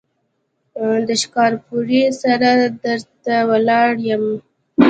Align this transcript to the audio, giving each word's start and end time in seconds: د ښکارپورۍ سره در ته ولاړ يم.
د 1.07 1.09
ښکارپورۍ 1.21 2.03
سره 2.21 2.49
در 2.83 2.99
ته 3.23 3.35
ولاړ 3.49 3.91
يم. 4.09 4.23